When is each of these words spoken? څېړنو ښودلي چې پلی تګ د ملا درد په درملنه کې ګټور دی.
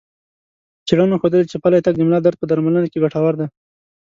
څېړنو 0.87 1.15
ښودلي 1.21 1.45
چې 1.51 1.57
پلی 1.63 1.79
تګ 1.85 1.93
د 1.97 2.01
ملا 2.07 2.19
درد 2.23 2.37
په 2.39 2.45
درملنه 2.49 2.87
کې 2.91 3.01
ګټور 3.03 3.33
دی. 3.39 3.47